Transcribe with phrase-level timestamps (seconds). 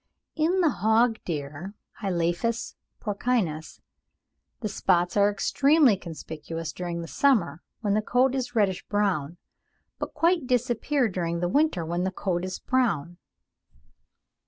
[0.35, 3.81] In the hog deer (Hyelaphus porcinus)
[4.61, 9.37] the spots are extremely conspicuous during the summer when the coat is reddish brown,
[9.99, 13.19] but quite disappear during the winter when the coat is brown.